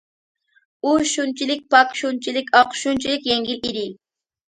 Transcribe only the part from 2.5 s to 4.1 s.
ئاق، شۇنچىلىك يەڭگىل ئىدى.